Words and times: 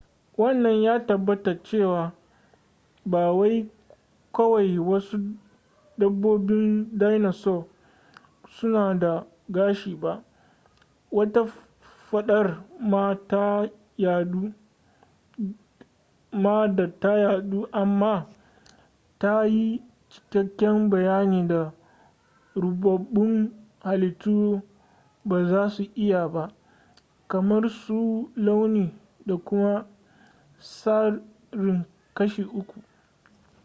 wannan 0.37 0.81
ya 0.83 0.95
tabbatar 0.99 1.61
cewa 1.63 2.11
ba 3.05 3.31
wai 3.31 3.69
kawai 4.33 4.79
wasu 4.79 5.37
dabbobin 5.97 6.89
dinasour 6.97 7.65
suna 8.49 8.95
da 8.99 9.25
gashi 9.49 9.95
ba 9.95 10.23
wata 11.11 11.45
fadar 12.11 12.63
ma 12.79 13.13
da 13.15 13.69
ta 16.99 17.13
yadu 17.19 17.67
amma 17.71 18.25
ta 19.19 19.45
yi 19.45 19.81
cikakken 20.09 20.89
bayanin 20.89 21.47
da 21.47 21.71
rubabbun 22.55 23.51
halittu 23.83 24.61
ba 25.25 25.45
za 25.45 25.69
su 25.69 25.83
iya 25.95 26.27
ba 26.29 26.49
kamar 27.27 27.69
su 27.69 28.31
launi 28.35 28.93
da 29.25 29.37
kuma 29.37 29.85
tsarin 30.59 31.85
kashi 32.13 32.43
uku 32.43 32.81